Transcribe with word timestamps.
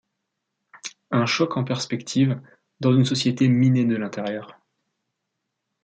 Un 1.11 1.27
choc 1.27 1.57
en 1.57 1.63
perspective, 1.63 2.41
dans 2.79 2.91
une 2.91 3.05
société 3.05 3.47
minée 3.47 3.85
de 3.85 3.95
l'intérieur. 3.95 4.57